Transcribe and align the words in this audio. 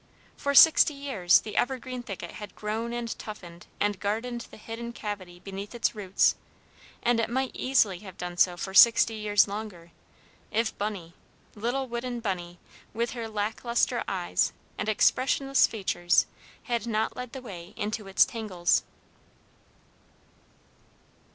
For 0.35 0.55
sixty 0.55 0.95
years 0.95 1.41
the 1.41 1.55
evergreen 1.55 2.01
thicket 2.01 2.31
had 2.31 2.55
grown 2.55 2.91
and 2.91 3.07
toughened 3.19 3.67
and 3.79 3.99
guarded 3.99 4.41
the 4.49 4.57
hidden 4.57 4.93
cavity 4.93 5.39
beneath 5.39 5.75
its 5.75 5.93
roots; 5.93 6.33
and 7.03 7.19
it 7.19 7.29
might 7.29 7.51
easily 7.53 7.99
have 7.99 8.17
done 8.17 8.35
so 8.37 8.57
for 8.57 8.73
sixty 8.73 9.13
years 9.13 9.47
longer, 9.47 9.91
if 10.49 10.75
Bunny, 10.75 11.13
little 11.53 11.87
wooden 11.87 12.19
Bunny, 12.19 12.57
with 12.95 13.11
her 13.11 13.29
lack 13.29 13.63
lustre 13.63 14.03
eyes 14.07 14.53
and 14.75 14.89
expressionless 14.89 15.67
features, 15.67 16.25
had 16.63 16.87
not 16.87 17.15
led 17.15 17.33
the 17.33 17.39
way 17.43 17.75
into 17.77 18.07
its 18.07 18.25
tangles. 18.25 18.81